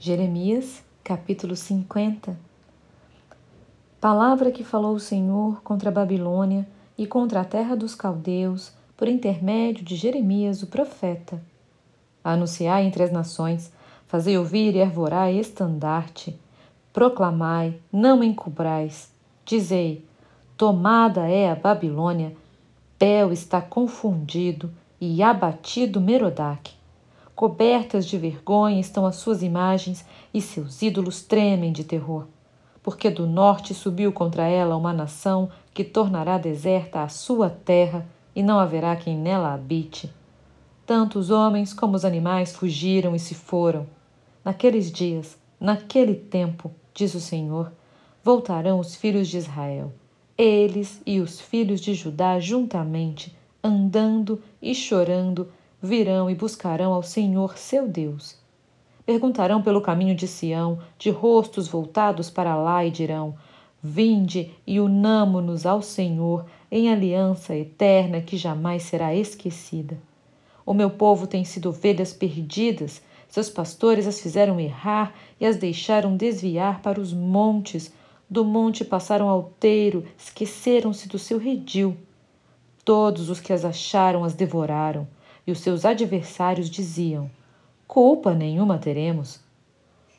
Jeremias, 0.00 0.84
capítulo 1.02 1.56
50 1.56 2.38
Palavra 4.00 4.52
que 4.52 4.62
falou 4.62 4.94
o 4.94 5.00
Senhor 5.00 5.60
contra 5.62 5.88
a 5.88 5.92
Babilônia 5.92 6.68
e 6.96 7.04
contra 7.04 7.40
a 7.40 7.44
terra 7.44 7.74
dos 7.74 7.96
caldeus, 7.96 8.72
por 8.96 9.08
intermédio 9.08 9.84
de 9.84 9.96
Jeremias, 9.96 10.62
o 10.62 10.68
profeta. 10.68 11.42
Anunciai 12.22 12.84
entre 12.84 13.02
as 13.02 13.10
nações, 13.10 13.72
fazei 14.06 14.38
ouvir 14.38 14.76
e 14.76 14.82
arvorai 14.82 15.36
estandarte. 15.36 16.38
Proclamai, 16.92 17.80
não 17.92 18.22
encubrais. 18.22 19.12
Dizei: 19.44 20.06
Tomada 20.56 21.26
é 21.28 21.50
a 21.50 21.56
Babilônia, 21.56 22.36
Bel 23.00 23.32
está 23.32 23.60
confundido 23.60 24.70
e 25.00 25.24
abatido 25.24 26.00
Merodach. 26.00 26.77
Cobertas 27.38 28.04
de 28.04 28.18
vergonha 28.18 28.80
estão 28.80 29.06
as 29.06 29.14
suas 29.14 29.44
imagens 29.44 30.04
e 30.34 30.40
seus 30.42 30.82
ídolos 30.82 31.22
tremem 31.22 31.70
de 31.70 31.84
terror. 31.84 32.26
Porque 32.82 33.08
do 33.10 33.28
norte 33.28 33.72
subiu 33.74 34.12
contra 34.12 34.48
ela 34.48 34.76
uma 34.76 34.92
nação 34.92 35.48
que 35.72 35.84
tornará 35.84 36.36
deserta 36.36 37.00
a 37.00 37.08
sua 37.08 37.48
terra 37.48 38.04
e 38.34 38.42
não 38.42 38.58
haverá 38.58 38.96
quem 38.96 39.16
nela 39.16 39.54
habite. 39.54 40.12
Tanto 40.84 41.16
os 41.16 41.30
homens 41.30 41.72
como 41.72 41.94
os 41.94 42.04
animais 42.04 42.56
fugiram 42.56 43.14
e 43.14 43.20
se 43.20 43.36
foram. 43.36 43.86
Naqueles 44.44 44.90
dias, 44.90 45.38
naquele 45.60 46.16
tempo, 46.16 46.72
diz 46.92 47.14
o 47.14 47.20
Senhor, 47.20 47.70
voltarão 48.20 48.80
os 48.80 48.96
filhos 48.96 49.28
de 49.28 49.36
Israel, 49.36 49.92
eles 50.36 51.00
e 51.06 51.20
os 51.20 51.40
filhos 51.40 51.80
de 51.80 51.94
Judá 51.94 52.40
juntamente, 52.40 53.32
andando 53.62 54.42
e 54.60 54.74
chorando 54.74 55.48
virão 55.80 56.28
e 56.28 56.34
buscarão 56.34 56.92
ao 56.92 57.02
Senhor 57.02 57.56
seu 57.56 57.86
Deus. 57.86 58.36
Perguntarão 59.06 59.62
pelo 59.62 59.80
caminho 59.80 60.14
de 60.14 60.26
Sião, 60.26 60.80
de 60.98 61.10
rostos 61.10 61.68
voltados 61.68 62.28
para 62.28 62.56
lá, 62.56 62.84
e 62.84 62.90
dirão: 62.90 63.34
Vinde 63.82 64.52
e 64.66 64.80
unamo-nos 64.80 65.64
ao 65.64 65.80
Senhor 65.80 66.44
em 66.70 66.92
aliança 66.92 67.56
eterna 67.56 68.20
que 68.20 68.36
jamais 68.36 68.82
será 68.82 69.14
esquecida. 69.14 69.96
O 70.66 70.74
meu 70.74 70.90
povo 70.90 71.26
tem 71.26 71.44
sido 71.44 71.70
ovelhas 71.70 72.12
perdidas, 72.12 73.00
seus 73.28 73.48
pastores 73.48 74.06
as 74.06 74.20
fizeram 74.20 74.60
errar 74.60 75.14
e 75.40 75.46
as 75.46 75.56
deixaram 75.56 76.16
desviar 76.16 76.82
para 76.82 77.00
os 77.00 77.12
montes. 77.12 77.92
Do 78.28 78.44
monte 78.44 78.84
passaram 78.84 79.28
ao 79.28 79.54
teiro, 79.58 80.04
esqueceram-se 80.18 81.08
do 81.08 81.18
seu 81.18 81.38
redil. 81.38 81.96
Todos 82.84 83.30
os 83.30 83.40
que 83.40 83.52
as 83.52 83.64
acharam 83.64 84.24
as 84.24 84.34
devoraram 84.34 85.06
e 85.48 85.50
os 85.50 85.60
seus 85.60 85.86
adversários 85.86 86.68
diziam: 86.68 87.30
Culpa 87.86 88.34
nenhuma 88.34 88.76
teremos, 88.76 89.40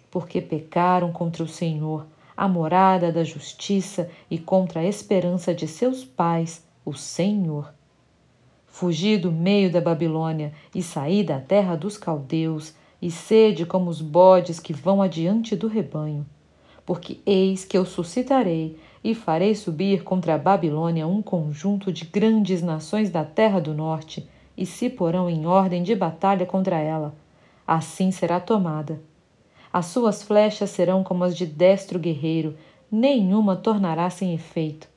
porque 0.10 0.42
pecaram 0.42 1.12
contra 1.12 1.44
o 1.44 1.48
Senhor, 1.48 2.08
a 2.36 2.48
morada 2.48 3.12
da 3.12 3.24
justiça, 3.24 4.10
e 4.28 4.40
contra 4.40 4.80
a 4.80 4.86
esperança 4.86 5.54
de 5.54 5.68
seus 5.68 6.04
pais, 6.04 6.66
o 6.84 6.96
Senhor. 6.96 7.72
Fugi 8.66 9.18
do 9.18 9.32
meio 9.32 9.72
da 9.72 9.80
Babilônia 9.80 10.52
e 10.74 10.82
saí 10.82 11.24
da 11.24 11.40
terra 11.40 11.76
dos 11.76 11.96
caldeus, 11.96 12.74
e 13.00 13.12
sede 13.12 13.68
como 13.68 13.88
os 13.88 14.02
bodes 14.02 14.60
que 14.60 14.74
vão 14.74 15.00
adiante 15.00 15.56
do 15.56 15.68
rebanho. 15.68 16.26
Porque 16.84 17.20
eis 17.24 17.64
que 17.64 17.78
eu 17.78 17.86
suscitarei 17.86 18.80
e 19.04 19.14
farei 19.14 19.54
subir 19.54 20.04
contra 20.04 20.34
a 20.34 20.40
Babilônia 20.40 21.06
um 21.06 21.22
conjunto 21.22 21.94
de 21.94 22.04
grandes 22.04 22.64
nações 22.64 23.12
da 23.12 23.24
terra 23.24 23.60
do 23.60 23.76
norte 23.76 24.28
e 24.60 24.66
se 24.66 24.90
porão 24.90 25.30
em 25.30 25.48
ordem 25.48 25.82
de 25.82 25.96
batalha 25.96 26.46
contra 26.46 26.78
ela. 26.78 27.16
Assim 27.66 28.12
será 28.12 28.42
tomada. 28.42 29.02
As 29.72 29.86
suas 29.86 30.22
flechas 30.22 30.70
serão 30.70 31.02
como 31.02 31.24
as 31.24 31.38
de 31.38 31.46
destro 31.46 31.98
guerreiro, 31.98 32.58
nenhuma 32.92 33.56
tornará 33.56 34.10
sem 34.10 34.34
efeito. 34.34 34.90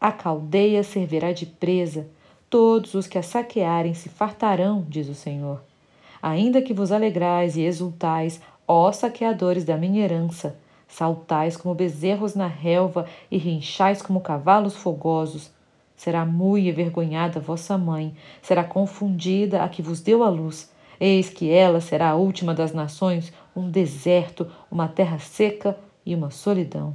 A 0.00 0.10
caldeia 0.10 0.82
servirá 0.82 1.32
de 1.32 1.44
presa, 1.44 2.06
todos 2.48 2.94
os 2.94 3.06
que 3.06 3.18
a 3.18 3.22
saquearem 3.22 3.92
se 3.92 4.08
fartarão, 4.08 4.86
diz 4.88 5.06
o 5.06 5.14
Senhor. 5.14 5.62
Ainda 6.22 6.62
que 6.62 6.72
vos 6.72 6.90
alegrais 6.90 7.58
e 7.58 7.60
exultais, 7.60 8.40
ó 8.66 8.90
saqueadores 8.90 9.64
da 9.64 9.76
minha 9.76 10.02
herança, 10.02 10.56
saltais 10.88 11.58
como 11.58 11.74
bezerros 11.74 12.34
na 12.34 12.46
relva 12.46 13.04
e 13.30 13.36
rinchais 13.36 14.00
como 14.00 14.22
cavalos 14.22 14.74
fogosos, 14.74 15.50
Será 15.96 16.24
muito 16.24 16.68
envergonhada 16.68 17.40
vossa 17.40 17.78
mãe, 17.78 18.14
será 18.42 18.64
confundida 18.64 19.62
a 19.62 19.68
que 19.68 19.82
vos 19.82 20.00
deu 20.00 20.22
a 20.22 20.28
luz. 20.28 20.72
Eis 21.00 21.30
que 21.30 21.50
ela 21.50 21.80
será 21.80 22.10
a 22.10 22.14
última 22.14 22.54
das 22.54 22.72
nações, 22.72 23.32
um 23.54 23.70
deserto, 23.70 24.50
uma 24.70 24.88
terra 24.88 25.18
seca 25.18 25.76
e 26.04 26.14
uma 26.14 26.30
solidão. 26.30 26.94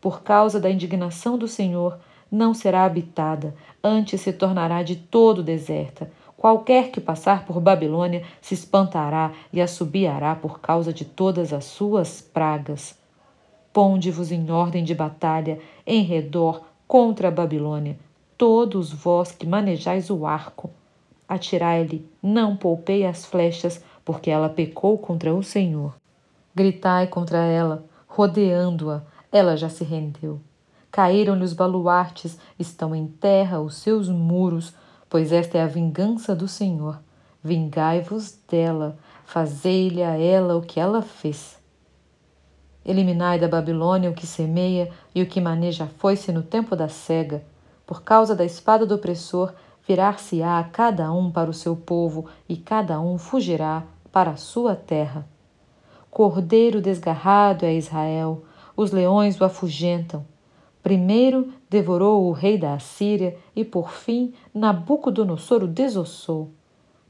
Por 0.00 0.22
causa 0.22 0.60
da 0.60 0.70
indignação 0.70 1.38
do 1.38 1.48
Senhor, 1.48 1.98
não 2.30 2.52
será 2.52 2.84
habitada, 2.84 3.54
antes 3.82 4.20
se 4.20 4.32
tornará 4.32 4.82
de 4.82 4.96
todo 4.96 5.42
deserta. 5.42 6.10
Qualquer 6.36 6.90
que 6.90 7.00
passar 7.00 7.46
por 7.46 7.60
Babilônia 7.60 8.22
se 8.40 8.54
espantará 8.54 9.32
e 9.52 9.60
assobiará 9.60 10.34
por 10.34 10.60
causa 10.60 10.92
de 10.92 11.04
todas 11.04 11.52
as 11.52 11.64
suas 11.64 12.20
pragas. 12.20 12.98
Ponde-vos 13.72 14.30
em 14.30 14.50
ordem 14.50 14.84
de 14.84 14.94
batalha 14.94 15.58
em 15.86 16.02
redor 16.02 16.62
contra 16.86 17.28
a 17.28 17.30
Babilônia, 17.30 17.96
todos 18.36 18.92
vós 18.92 19.32
que 19.32 19.46
manejais 19.46 20.10
o 20.10 20.26
arco. 20.26 20.70
Atirai-lhe, 21.28 22.08
não 22.22 22.56
poupei 22.56 23.06
as 23.06 23.24
flechas, 23.24 23.82
porque 24.04 24.30
ela 24.30 24.48
pecou 24.48 24.98
contra 24.98 25.34
o 25.34 25.42
Senhor. 25.42 25.94
Gritai 26.54 27.06
contra 27.06 27.38
ela, 27.38 27.84
rodeando-a, 28.06 29.02
ela 29.32 29.56
já 29.56 29.68
se 29.68 29.82
rendeu. 29.82 30.40
Caíram-lhe 30.90 31.42
os 31.42 31.52
baluartes, 31.52 32.38
estão 32.58 32.94
em 32.94 33.06
terra 33.06 33.60
os 33.60 33.76
seus 33.76 34.08
muros, 34.08 34.74
pois 35.08 35.32
esta 35.32 35.58
é 35.58 35.62
a 35.62 35.66
vingança 35.66 36.34
do 36.36 36.46
Senhor. 36.46 37.00
Vingai-vos 37.42 38.38
dela, 38.48 38.96
fazei-lhe 39.24 40.02
a 40.02 40.16
ela 40.16 40.56
o 40.56 40.62
que 40.62 40.78
ela 40.78 41.02
fez. 41.02 41.58
Eliminai 42.84 43.38
da 43.38 43.48
Babilônia 43.48 44.10
o 44.10 44.14
que 44.14 44.26
semeia 44.26 44.90
e 45.14 45.22
o 45.22 45.26
que 45.26 45.40
maneja 45.40 45.84
a 45.84 45.88
foice 45.88 46.30
no 46.30 46.42
tempo 46.42 46.76
da 46.76 46.88
cega. 46.88 47.42
Por 47.86 48.02
causa 48.02 48.34
da 48.34 48.44
espada 48.44 48.86
do 48.86 48.94
opressor, 48.94 49.52
virar-se-á 49.86 50.62
cada 50.72 51.12
um 51.12 51.30
para 51.30 51.50
o 51.50 51.54
seu 51.54 51.76
povo 51.76 52.26
e 52.48 52.56
cada 52.56 53.00
um 53.00 53.18
fugirá 53.18 53.84
para 54.10 54.30
a 54.30 54.36
sua 54.36 54.74
terra. 54.74 55.26
Cordeiro 56.10 56.80
desgarrado 56.80 57.66
é 57.66 57.74
Israel, 57.74 58.44
os 58.76 58.92
leões 58.92 59.40
o 59.40 59.44
afugentam. 59.44 60.24
Primeiro 60.82 61.52
devorou 61.68 62.26
o 62.26 62.32
rei 62.32 62.58
da 62.58 62.74
Assíria 62.74 63.36
e, 63.56 63.64
por 63.64 63.90
fim, 63.90 64.32
Nabucodonosor 64.54 65.64
o 65.64 65.66
desossou. 65.66 66.52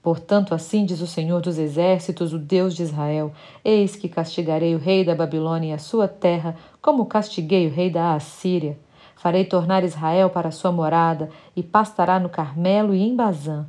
Portanto, 0.00 0.54
assim 0.54 0.84
diz 0.84 1.00
o 1.00 1.06
Senhor 1.06 1.40
dos 1.40 1.58
Exércitos, 1.58 2.32
o 2.32 2.38
Deus 2.38 2.74
de 2.74 2.82
Israel: 2.82 3.32
Eis 3.64 3.96
que 3.96 4.08
castigarei 4.08 4.74
o 4.74 4.78
rei 4.78 5.04
da 5.04 5.14
Babilônia 5.14 5.70
e 5.70 5.72
a 5.72 5.78
sua 5.78 6.06
terra, 6.06 6.56
como 6.80 7.06
castiguei 7.06 7.66
o 7.66 7.70
rei 7.70 7.90
da 7.90 8.14
Assíria. 8.14 8.78
Farei 9.16 9.44
tornar 9.44 9.84
Israel 9.84 10.30
para 10.30 10.50
sua 10.50 10.72
morada, 10.72 11.30
e 11.54 11.62
pastará 11.62 12.18
no 12.18 12.28
Carmelo 12.28 12.94
e 12.94 13.02
em 13.02 13.14
Bazã. 13.14 13.66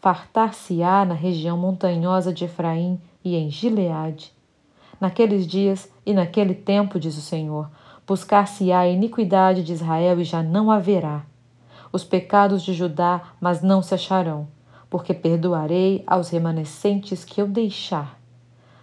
Fartar-se-á 0.00 1.04
na 1.04 1.14
região 1.14 1.56
montanhosa 1.56 2.32
de 2.32 2.44
Efraim 2.44 3.00
e 3.24 3.36
em 3.36 3.50
Gileade. 3.50 4.32
Naqueles 5.00 5.46
dias 5.46 5.90
e 6.04 6.12
naquele 6.12 6.54
tempo, 6.54 6.98
diz 6.98 7.16
o 7.16 7.20
Senhor, 7.20 7.70
buscar-se-á 8.06 8.80
a 8.80 8.88
iniquidade 8.88 9.62
de 9.62 9.72
Israel 9.72 10.20
e 10.20 10.24
já 10.24 10.42
não 10.42 10.70
haverá. 10.70 11.22
Os 11.92 12.04
pecados 12.04 12.62
de 12.62 12.72
Judá, 12.72 13.22
mas 13.40 13.62
não 13.62 13.82
se 13.82 13.94
acharão 13.94 14.48
porque 14.92 15.14
perdoarei 15.14 16.04
aos 16.06 16.28
remanescentes 16.28 17.24
que 17.24 17.40
eu 17.40 17.48
deixar. 17.48 18.20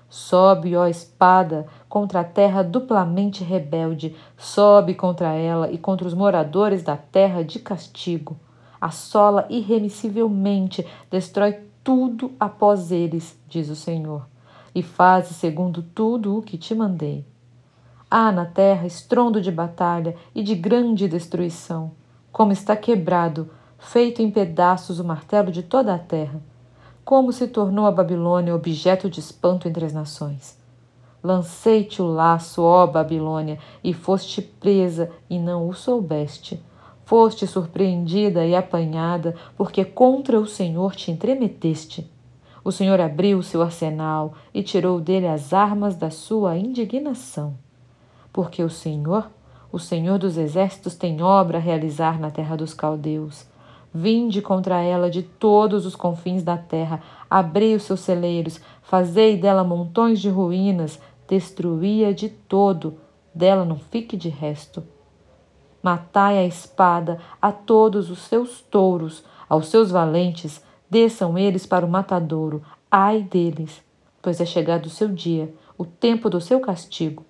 Sobe, 0.10 0.76
ó 0.76 0.88
espada, 0.88 1.68
contra 1.90 2.20
a 2.20 2.24
terra 2.24 2.64
duplamente 2.64 3.44
rebelde, 3.44 4.16
sobe 4.38 4.94
contra 4.94 5.34
ela 5.34 5.72
e 5.72 5.78
contra 5.78 6.08
os 6.08 6.14
moradores 6.14 6.84
da 6.84 6.96
terra 6.96 7.44
de 7.44 7.58
castigo. 7.58 8.38
Assola 8.80 9.48
irremissivelmente, 9.50 10.86
destrói 11.10 11.58
tudo 11.84 12.32
após 12.40 12.92
eles, 12.92 13.38
diz 13.50 13.70
o 13.70 13.76
Senhor, 13.76 14.28
e 14.74 14.84
faze 14.84 15.34
segundo 15.34 15.82
tudo 15.82 16.38
o 16.38 16.44
que 16.44 16.58
te 16.58 16.76
mandei. 16.76 17.26
Há 18.10 18.32
na 18.32 18.46
terra 18.46 18.86
estrondo 18.86 19.42
de 19.42 19.52
batalha 19.52 20.16
e 20.34 20.44
de 20.44 20.54
grande 20.54 21.08
destruição, 21.08 21.92
como 22.32 22.52
está 22.52 22.76
quebrado 22.76 23.50
feito 23.80 24.22
em 24.22 24.30
pedaços 24.30 25.00
o 25.00 25.04
martelo 25.04 25.52
de 25.52 25.64
toda 25.64 25.96
a 25.96 26.00
terra. 26.00 26.40
Como 27.04 27.34
se 27.34 27.48
tornou 27.48 27.88
a 27.88 27.92
Babilônia 27.92 28.54
objeto 28.54 29.10
de 29.10 29.20
espanto 29.20 29.68
entre 29.68 29.86
as 29.86 29.94
nações. 29.94 30.59
Lancei-te 31.24 32.02
o 32.02 32.06
laço, 32.06 32.62
ó 32.62 32.88
Babilônia, 32.88 33.60
e 33.84 33.94
foste 33.94 34.42
presa 34.42 35.12
e 35.30 35.38
não 35.38 35.68
o 35.68 35.74
soubeste. 35.74 36.62
Foste 37.04 37.48
surpreendida 37.48 38.46
e 38.46 38.56
apanhada, 38.56 39.36
porque 39.58 39.84
contra 39.84 40.40
o 40.40 40.46
Senhor 40.46 40.96
te 40.96 41.12
entremeteste. 41.12 42.10
O 42.64 42.72
Senhor 42.72 43.02
abriu 43.02 43.40
o 43.40 43.44
seu 43.44 43.62
arsenal 43.62 44.34
e 44.54 44.62
tirou 44.62 45.00
dele 45.02 45.28
as 45.28 45.54
armas 45.54 45.96
da 45.96 46.10
sua 46.10 46.58
indignação. 46.58 47.56
Porque 48.32 48.62
o 48.62 48.70
Senhor, 48.70 49.30
o 49.72 49.80
Senhor 49.80 50.20
dos 50.20 50.38
exércitos, 50.38 50.96
tem 50.96 51.22
obra 51.22 51.58
a 51.58 51.62
realizar 51.62 52.20
na 52.20 52.30
terra 52.30 52.56
dos 52.56 52.74
caldeus. 52.74 53.48
Vinde 53.92 54.40
contra 54.40 54.82
ela 54.82 55.10
de 55.10 55.24
todos 55.24 55.84
os 55.86 55.96
confins 55.96 56.44
da 56.44 56.58
terra, 56.58 57.02
abri 57.28 57.74
os 57.74 57.84
seus 57.84 58.02
celeiros, 58.02 58.62
fazei 58.84 59.36
dela 59.36 59.64
montões 59.64 60.22
de 60.22 60.30
ruínas, 60.30 61.00
destruí-a 61.30 62.12
de 62.12 62.28
todo, 62.28 62.98
dela 63.34 63.64
não 63.64 63.78
fique 63.78 64.18
de 64.18 64.30
resto. 64.30 64.84
Matai 65.82 66.40
a 66.40 66.46
espada 66.46 67.20
a 67.40 67.52
todos 67.52 68.10
os 68.10 68.20
seus 68.20 68.62
touros, 68.62 69.24
aos 69.48 69.68
seus 69.68 69.92
valentes, 69.92 70.62
desçam 70.90 71.38
eles 71.38 71.68
para 71.68 71.86
o 71.86 71.90
matadouro, 71.90 72.64
ai 72.90 73.22
deles, 73.22 73.82
pois 74.22 74.42
é 74.42 74.46
chegado 74.46 74.88
o 74.88 74.90
seu 74.90 75.08
dia, 75.08 75.54
o 75.78 75.86
tempo 75.86 76.30
do 76.30 76.42
seu 76.42 76.60
castigo. 76.60 77.24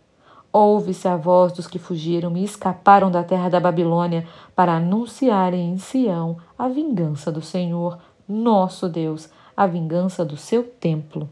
Ouve-se 0.51 1.07
a 1.07 1.15
voz 1.15 1.51
dos 1.51 1.67
que 1.67 1.77
fugiram 1.77 2.35
e 2.35 2.43
escaparam 2.43 3.11
da 3.11 3.23
terra 3.23 3.49
da 3.49 3.59
Babilônia 3.59 4.25
para 4.55 4.77
anunciarem 4.77 5.69
em 5.73 5.77
Sião 5.77 6.37
a 6.57 6.67
vingança 6.67 7.31
do 7.31 7.41
Senhor, 7.41 7.99
nosso 8.27 8.89
Deus, 8.89 9.29
a 9.55 9.67
vingança 9.67 10.25
do 10.25 10.37
seu 10.37 10.63
templo. 10.63 11.29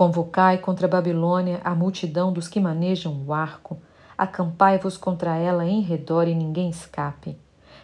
Convocai 0.00 0.56
contra 0.56 0.86
a 0.86 0.88
Babilônia 0.88 1.60
a 1.62 1.74
multidão 1.74 2.32
dos 2.32 2.48
que 2.48 2.58
manejam 2.58 3.22
o 3.26 3.34
arco, 3.34 3.76
acampai-vos 4.16 4.96
contra 4.96 5.36
ela 5.36 5.66
em 5.66 5.82
redor 5.82 6.26
e 6.26 6.34
ninguém 6.34 6.70
escape. 6.70 7.36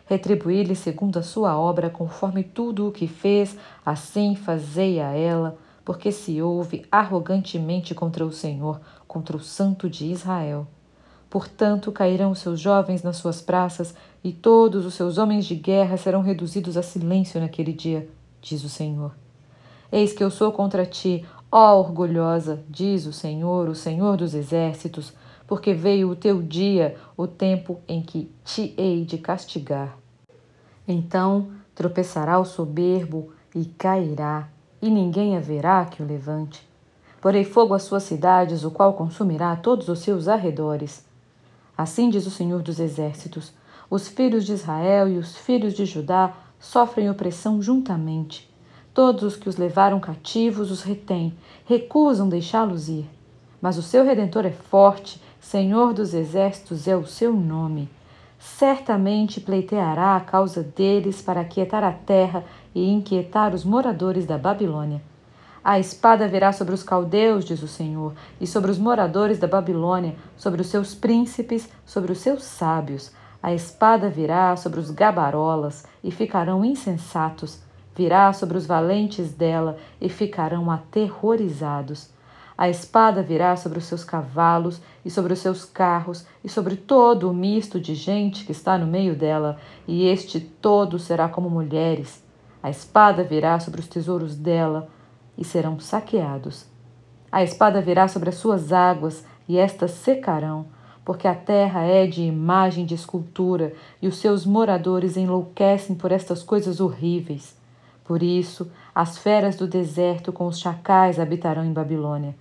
Retribuí-lhe 0.07 0.75
segundo 0.75 1.19
a 1.19 1.23
sua 1.23 1.59
obra, 1.59 1.91
conforme 1.91 2.43
tudo 2.43 2.89
o 2.89 2.91
que 2.91 3.07
fez, 3.07 3.59
assim 3.85 4.35
fazei 4.35 4.99
a 4.99 5.13
ela, 5.13 5.59
porque 5.85 6.11
se 6.11 6.41
ouve 6.41 6.87
arrogantemente 6.91 7.95
contra 7.95 8.25
o 8.25 8.33
Senhor, 8.33 8.81
contra 9.07 9.37
o 9.37 9.41
Santo 9.41 9.87
de 9.91 10.11
Israel. 10.11 10.67
Portanto, 11.29 11.93
cairão 11.93 12.31
os 12.31 12.39
seus 12.39 12.59
jovens 12.59 13.03
nas 13.03 13.19
suas 13.19 13.43
praças, 13.43 13.95
e 14.25 14.33
todos 14.33 14.87
os 14.87 14.95
seus 14.95 15.19
homens 15.19 15.45
de 15.45 15.55
guerra 15.55 15.99
serão 15.99 16.23
reduzidos 16.23 16.79
a 16.79 16.83
silêncio 16.83 17.39
naquele 17.39 17.75
dia, 17.75 18.09
diz 18.41 18.65
o 18.65 18.71
Senhor. 18.71 19.12
Eis 19.91 20.12
que 20.12 20.25
eu 20.25 20.31
sou 20.31 20.51
contra 20.51 20.85
ti, 20.85 21.25
ó 21.51 21.79
orgulhosa, 21.79 22.65
diz 22.69 23.07
o 23.07 23.13
Senhor, 23.13 23.69
o 23.69 23.75
Senhor 23.75 24.17
dos 24.17 24.35
exércitos, 24.35 25.13
porque 25.47 25.73
veio 25.73 26.11
o 26.11 26.17
teu 26.17 26.43
dia, 26.43 26.97
o 27.17 27.27
tempo 27.27 27.81
em 27.87 28.03
que 28.03 28.31
te 28.45 28.75
hei 28.77 29.05
de 29.05 29.19
castigar. 29.19 29.97
Então 30.87 31.51
tropeçará 31.75 32.39
o 32.39 32.45
soberbo 32.45 33.33
e 33.55 33.65
cairá, 33.65 34.49
e 34.81 34.91
ninguém 34.91 35.37
haverá 35.37 35.85
que 35.85 36.03
o 36.03 36.07
levante. 36.07 36.67
Porei 37.21 37.45
fogo 37.45 37.75
às 37.75 37.83
suas 37.83 38.03
cidades, 38.03 38.65
o 38.65 38.71
qual 38.71 38.95
consumirá 38.95 39.57
todos 39.57 39.89
os 39.89 40.01
seus 40.01 40.29
arredores. 40.29 41.05
Assim 41.77 42.09
diz 42.09 42.27
o 42.27 42.31
Senhor 42.31 42.63
dos 42.63 42.79
Exércitos: 42.79 43.53
os 43.91 44.09
filhos 44.09 44.45
de 44.45 44.53
Israel 44.53 45.09
e 45.09 45.19
os 45.19 45.37
filhos 45.37 45.75
de 45.75 45.85
Judá 45.85 46.35
sofrem 46.59 47.11
opressão 47.11 47.61
juntamente. 47.61 48.46
Todos 48.97 49.25
os 49.25 49.37
que 49.37 49.47
os 49.47 49.59
levaram 49.59 50.01
cativos 50.01 50.71
os 50.71 50.83
retêm, 50.83 51.35
recusam 51.67 52.31
deixá-los 52.31 52.89
ir. 52.89 53.07
Mas 53.61 53.77
o 53.77 53.83
seu 53.83 54.03
redentor 54.03 54.47
é 54.47 54.51
forte, 54.51 55.23
Senhor 55.39 55.93
dos 55.93 56.15
exércitos 56.15 56.89
é 56.89 56.97
o 56.97 57.05
seu 57.05 57.35
nome. 57.35 57.91
Certamente 58.39 59.39
pleiteará 59.39 60.17
a 60.17 60.21
causa 60.21 60.63
deles 60.63 61.21
para 61.21 61.43
aquietar 61.43 61.85
a 61.85 61.93
terra 61.93 62.43
e 62.75 62.91
inquietar 62.91 63.55
os 63.55 63.67
moradores 63.67 64.25
da 64.25 64.39
Babilônia. 64.39 65.03
A 65.63 65.79
espada 65.79 66.27
virá 66.27 66.51
sobre 66.51 66.73
os 66.73 66.83
caldeus, 66.83 67.45
diz 67.45 67.63
o 67.63 67.69
Senhor, 67.69 68.15
e 68.41 68.47
sobre 68.47 68.71
os 68.71 68.79
moradores 68.79 69.39
da 69.39 69.47
Babilônia, 69.47 70.17
sobre 70.39 70.63
os 70.63 70.69
seus 70.69 70.95
príncipes, 70.95 71.69
sobre 71.85 72.13
os 72.13 72.19
seus 72.21 72.45
sábios. 72.45 73.13
A 73.43 73.53
espada 73.53 74.09
virá 74.09 74.57
sobre 74.57 74.81
os 74.81 74.91
gabarolas 74.91 75.85
e 76.03 76.11
ficarão 76.11 76.65
insensatos. 76.65 77.66
Virá 77.97 78.31
sobre 78.35 78.59
os 78.59 78.67
valentes 78.67 79.33
dela 79.33 79.79
e 79.99 80.11
ficarão 80.11 80.71
aterrorizados. 80.71 82.11
A 82.59 82.69
espada 82.69 83.23
virá 83.23 83.57
sobre 83.57 83.79
os 83.79 83.85
seus 83.85 84.05
cavalos 84.05 84.83
e 85.05 85.11
sobre 85.11 85.33
os 85.33 85.39
seus 85.39 85.65
carros 85.65 86.27
e 86.45 86.49
sobre 86.49 86.77
todo 86.77 87.31
o 87.31 87.35
misto 87.35 87.81
de 87.81 87.95
gente 87.95 88.45
que 88.45 88.53
está 88.53 88.77
no 88.77 88.87
meio 88.87 89.17
dela, 89.17 89.59
e 89.89 90.07
este 90.07 90.41
todo 90.41 90.99
será 90.99 91.29
como 91.29 91.49
mulheres. 91.49 92.23
A 92.63 92.69
espada 92.69 93.25
virá 93.25 93.59
sobre 93.61 93.81
os 93.81 93.89
tesouros 93.89 94.37
dela 94.37 94.89
e 95.37 95.45
serão 95.45 95.79
saqueados. 95.81 96.67
A 97.33 97.43
espada 97.43 97.81
virá 97.81 98.09
sobre 98.09 98.29
as 98.29 98.37
suas 98.37 98.73
águas 98.73 99.25
e 99.49 99.59
estas 99.59 99.93
secarão, 99.93 100.67
porque 101.05 101.29
a 101.29 101.35
terra 101.35 101.83
é 101.83 102.07
de 102.07 102.23
imagem 102.23 102.85
de 102.85 102.95
escultura 102.95 103.73
e 104.03 104.09
os 104.09 104.17
seus 104.17 104.45
moradores 104.45 105.17
enlouquecem 105.17 105.95
por 105.95 106.13
estas 106.13 106.43
coisas 106.43 106.81
horríveis. 106.81 107.57
Por 108.06 108.23
isso, 108.23 108.70
as 108.94 109.19
feras 109.19 109.56
do 109.56 109.67
deserto 109.67 110.32
com 110.32 110.47
os 110.47 110.58
chacais 110.58 111.19
habitarão 111.19 111.64
em 111.64 111.73
Babilônia 111.73 112.35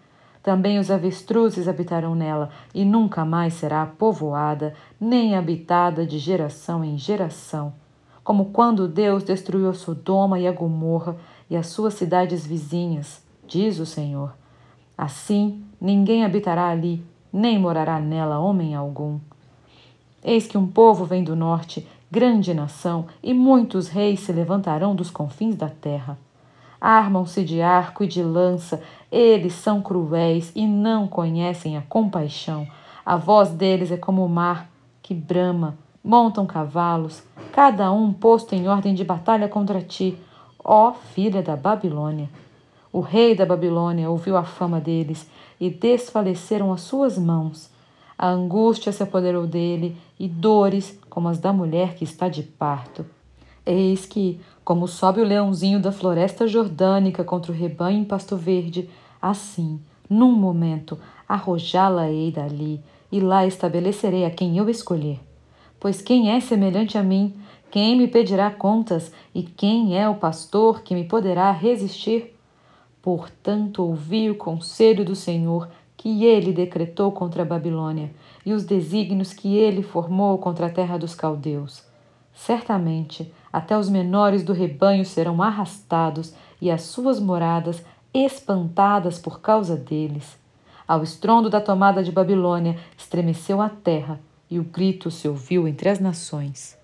também 0.46 0.78
os 0.78 0.92
avestruzes 0.92 1.68
habitarão 1.68 2.14
nela, 2.14 2.52
e 2.72 2.86
nunca 2.86 3.26
mais 3.26 3.56
será 3.56 3.84
povoada, 3.84 4.76
nem 5.02 5.36
habitada 5.36 6.06
de 6.06 6.20
geração 6.20 6.84
em 6.86 7.00
geração. 7.00 7.74
Como 8.24 8.52
quando 8.52 8.88
Deus 8.88 9.24
destruiu 9.24 9.68
a 9.68 9.74
Sodoma 9.74 10.40
e 10.40 10.48
a 10.48 10.52
Gomorra 10.52 11.18
e 11.50 11.58
as 11.58 11.66
suas 11.66 11.96
cidades 11.96 12.46
vizinhas, 12.46 13.26
diz 13.48 13.80
o 13.80 13.88
Senhor. 13.88 14.36
Assim, 14.96 15.64
ninguém 15.82 16.24
habitará 16.24 16.68
ali, 16.68 17.04
nem 17.34 17.58
morará 17.58 18.00
nela 18.00 18.38
homem 18.38 18.76
algum. 18.76 19.18
Eis 20.24 20.46
que 20.46 20.60
um 20.60 20.68
povo 20.68 21.06
vem 21.06 21.24
do 21.24 21.36
norte, 21.36 21.88
grande 22.10 22.54
nação, 22.54 23.06
e 23.22 23.34
muitos 23.34 23.88
reis 23.88 24.22
se 24.22 24.32
levantarão 24.32 24.96
dos 24.96 25.10
confins 25.10 25.56
da 25.56 25.70
terra. 25.70 26.18
Armam-se 26.80 27.44
de 27.44 27.62
arco 27.62 28.04
e 28.04 28.08
de 28.08 28.22
lança, 28.22 28.82
eles 29.12 29.54
são 29.54 29.82
cruéis 29.82 30.52
e 30.56 30.68
não 30.68 31.08
conhecem 31.08 31.78
a 31.78 31.82
compaixão. 31.82 32.68
A 33.06 33.16
voz 33.16 33.50
deles 33.50 33.92
é 33.92 33.98
como 33.98 34.24
o 34.24 34.30
mar 34.30 34.70
que 35.02 35.14
brama, 35.14 35.78
montam 36.04 36.46
cavalos, 36.46 37.24
cada 37.52 37.92
um 37.92 38.14
posto 38.14 38.54
em 38.54 38.68
ordem 38.68 38.94
de 38.94 39.04
batalha 39.04 39.48
contra 39.48 39.82
ti, 39.82 40.18
ó 40.64 40.94
filha 40.94 41.42
da 41.42 41.56
Babilônia. 41.56 42.30
O 42.92 43.02
rei 43.02 43.36
da 43.36 43.46
Babilônia 43.46 44.10
ouviu 44.10 44.38
a 44.38 44.44
fama 44.44 44.80
deles 44.80 45.30
e 45.60 45.70
desfaleceram 45.70 46.72
as 46.72 46.82
suas 46.82 47.18
mãos. 47.18 47.70
A 48.18 48.30
angústia 48.30 48.92
se 48.92 49.04
apoderou 49.04 49.46
dele 49.46 49.98
e 50.20 50.28
dores 50.28 50.98
como 51.10 51.28
as 51.28 51.38
da 51.38 51.52
mulher 51.52 51.96
que 51.96 52.04
está 52.04 52.30
de 52.30 52.44
parto. 52.44 53.06
Eis 53.66 54.06
que, 54.06 54.40
como 54.64 54.88
sobe 54.88 55.22
o 55.22 55.26
leãozinho 55.26 55.82
da 55.82 55.92
floresta 55.92 56.48
jordânica 56.48 57.24
contra 57.24 57.52
o 57.52 57.56
rebanho 57.56 58.00
em 58.00 58.06
pasto 58.06 58.38
verde, 58.38 58.90
assim, 59.22 59.80
num 60.10 60.32
momento, 60.32 60.98
arrojá-la-ei 61.28 62.32
dali, 62.32 62.82
e 63.12 63.20
lá 63.20 63.46
estabelecerei 63.46 64.26
a 64.26 64.30
quem 64.30 64.58
eu 64.58 64.70
escolher. 64.70 65.20
Pois 65.80 66.02
quem 66.02 66.32
é 66.32 66.40
semelhante 66.40 66.98
a 66.98 67.04
mim? 67.04 67.34
Quem 67.70 67.98
me 67.98 68.08
pedirá 68.08 68.50
contas? 68.50 69.12
E 69.34 69.44
quem 69.44 69.98
é 69.98 70.08
o 70.08 70.16
pastor 70.16 70.82
que 70.82 70.96
me 70.96 71.04
poderá 71.04 71.52
resistir? 71.52 72.36
Portanto, 73.02 73.84
ouvi 73.84 74.30
o 74.30 74.36
conselho 74.36 75.04
do 75.04 75.16
Senhor 75.16 75.70
que 75.98 76.26
ele 76.26 76.52
decretou 76.52 77.12
contra 77.12 77.44
a 77.44 77.46
Babilônia 77.46 78.12
e 78.46 78.54
os 78.54 78.64
desígnios 78.64 79.34
que 79.34 79.58
ele 79.58 79.82
formou 79.82 80.38
contra 80.38 80.68
a 80.68 80.70
terra 80.70 80.98
dos 80.98 81.16
caldeus. 81.16 81.84
Certamente, 82.34 83.34
até 83.52 83.78
os 83.78 83.90
menores 83.90 84.44
do 84.44 84.54
rebanho 84.54 85.06
serão 85.06 85.42
arrastados 85.42 86.34
e 86.62 86.70
as 86.70 86.82
suas 86.84 87.20
moradas 87.20 87.84
espantadas 88.14 89.18
por 89.18 89.40
causa 89.40 89.76
deles. 89.76 90.38
Ao 90.88 91.02
estrondo 91.02 91.50
da 91.50 91.60
tomada 91.60 92.04
de 92.04 92.12
Babilônia, 92.12 92.78
estremeceu 92.98 93.62
a 93.62 93.70
terra 93.70 94.20
e 94.50 94.60
o 94.60 94.64
grito 94.64 95.10
se 95.10 95.28
ouviu 95.28 95.68
entre 95.68 95.90
as 95.90 96.00
nações. 96.00 96.78